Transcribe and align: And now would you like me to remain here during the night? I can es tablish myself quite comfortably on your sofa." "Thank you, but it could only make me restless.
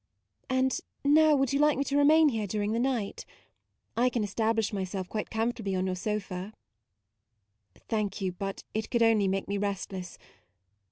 And 0.49 0.79
now 1.03 1.35
would 1.35 1.53
you 1.53 1.59
like 1.59 1.77
me 1.77 1.83
to 1.83 1.95
remain 1.95 2.29
here 2.29 2.47
during 2.47 2.71
the 2.71 2.79
night? 2.79 3.23
I 3.95 4.09
can 4.09 4.23
es 4.23 4.33
tablish 4.33 4.73
myself 4.73 5.07
quite 5.07 5.29
comfortably 5.29 5.75
on 5.75 5.85
your 5.85 5.95
sofa." 5.95 6.53
"Thank 7.75 8.19
you, 8.19 8.31
but 8.31 8.63
it 8.73 8.89
could 8.89 9.03
only 9.03 9.27
make 9.27 9.47
me 9.47 9.59
restless. 9.59 10.17